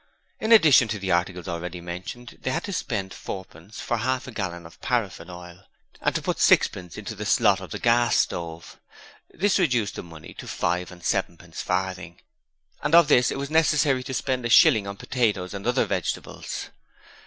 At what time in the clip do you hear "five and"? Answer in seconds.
10.47-11.05